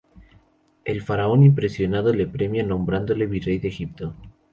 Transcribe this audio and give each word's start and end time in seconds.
El 0.83 1.03
Faraón 1.03 1.43
impresionado 1.43 2.11
le 2.11 2.25
premia 2.25 2.63
nombrándole 2.63 3.27
virrey 3.27 3.59
de 3.59 3.67
Egipto. 3.67 4.15